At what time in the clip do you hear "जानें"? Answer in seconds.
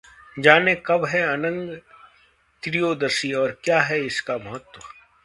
0.37-0.81